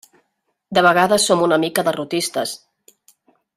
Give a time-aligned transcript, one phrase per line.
[0.77, 2.57] De vegades som una mica derrotistes.